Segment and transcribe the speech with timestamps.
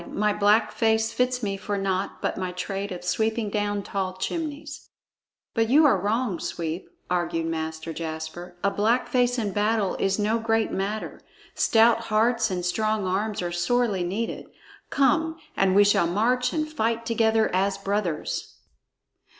[0.09, 4.89] "My black face fits me for naught but my trade of sweeping down tall chimneys."
[5.53, 10.39] "But you are wrong, Sweep," argued Master Jasper; "a black face in battle is no
[10.39, 11.21] great matter.
[11.53, 14.47] Stout hearts and strong arms are sorely needed.
[14.89, 18.55] Come, and we shall march and fight together as brothers."